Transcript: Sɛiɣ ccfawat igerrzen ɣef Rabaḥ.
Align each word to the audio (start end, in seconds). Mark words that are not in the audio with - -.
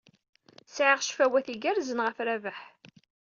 Sɛiɣ 0.75 0.99
ccfawat 1.03 1.47
igerrzen 1.53 2.03
ɣef 2.05 2.17
Rabaḥ. 2.27 2.59